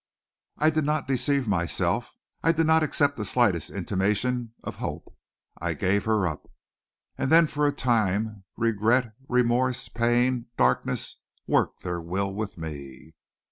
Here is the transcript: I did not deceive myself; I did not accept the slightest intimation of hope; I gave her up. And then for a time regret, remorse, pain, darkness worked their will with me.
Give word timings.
I 0.57 0.71
did 0.71 0.83
not 0.83 1.07
deceive 1.07 1.47
myself; 1.47 2.11
I 2.41 2.51
did 2.53 2.65
not 2.65 2.81
accept 2.81 3.17
the 3.17 3.23
slightest 3.23 3.69
intimation 3.69 4.55
of 4.63 4.77
hope; 4.77 5.15
I 5.61 5.75
gave 5.75 6.05
her 6.05 6.25
up. 6.25 6.49
And 7.19 7.29
then 7.31 7.45
for 7.45 7.67
a 7.67 7.71
time 7.71 8.43
regret, 8.57 9.13
remorse, 9.29 9.89
pain, 9.89 10.47
darkness 10.57 11.17
worked 11.45 11.83
their 11.83 12.01
will 12.01 12.33
with 12.33 12.57
me. 12.57 13.13